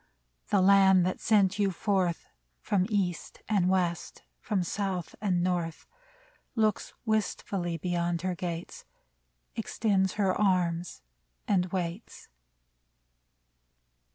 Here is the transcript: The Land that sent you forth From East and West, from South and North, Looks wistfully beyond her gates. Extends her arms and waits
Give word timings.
The 0.49 0.61
Land 0.63 1.05
that 1.05 1.19
sent 1.19 1.59
you 1.59 1.69
forth 1.69 2.25
From 2.59 2.87
East 2.89 3.43
and 3.47 3.69
West, 3.69 4.23
from 4.39 4.63
South 4.63 5.13
and 5.21 5.43
North, 5.43 5.85
Looks 6.55 6.95
wistfully 7.05 7.77
beyond 7.77 8.23
her 8.23 8.33
gates. 8.33 8.83
Extends 9.55 10.13
her 10.13 10.33
arms 10.33 11.03
and 11.47 11.67
waits 11.67 12.29